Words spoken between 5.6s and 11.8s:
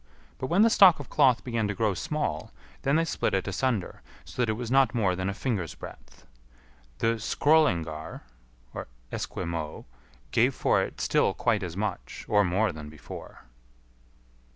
breadth. The Skrœlingar {Esquimaux) gave for it still quite as